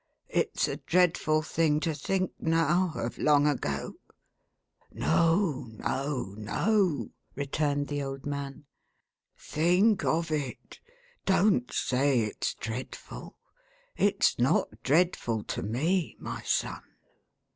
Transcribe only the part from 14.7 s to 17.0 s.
dreadful to me, my son."